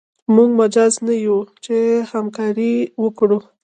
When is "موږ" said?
0.35-0.49